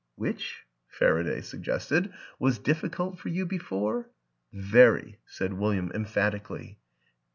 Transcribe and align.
"Which," 0.15 0.65
Faraday 0.87 1.41
suggested," 1.41 2.11
was 2.39 2.57
difficult 2.57 3.19
for 3.19 3.29
you 3.29 3.45
before? 3.45 4.09
""Very," 4.79 5.19
said 5.27 5.53
William 5.53 5.91
emphatically. 5.93 6.79